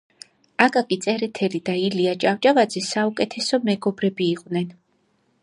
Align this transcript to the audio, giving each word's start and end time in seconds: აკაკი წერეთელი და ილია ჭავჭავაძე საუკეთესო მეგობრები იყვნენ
აკაკი 0.63 0.97
წერეთელი 1.03 1.61
და 1.69 1.75
ილია 1.89 2.15
ჭავჭავაძე 2.25 2.85
საუკეთესო 2.89 3.61
მეგობრები 3.71 4.29
იყვნენ 4.33 4.75